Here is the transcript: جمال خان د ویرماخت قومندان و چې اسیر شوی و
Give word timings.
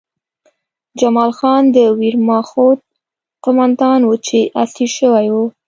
جمال 0.99 1.31
خان 1.37 1.63
د 1.75 1.77
ویرماخت 1.99 2.79
قومندان 3.43 3.99
و 4.05 4.11
چې 4.27 4.39
اسیر 4.63 4.89
شوی 4.97 5.27
و 5.31 5.35